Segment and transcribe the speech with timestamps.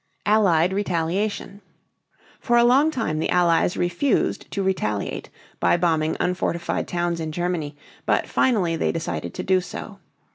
[0.25, 1.61] ALLIED RETALIATION.
[2.39, 7.77] For a long time the Allies refused to retaliate by bombing unfortified towns in Germany,
[8.07, 9.99] but finally they decided to do so.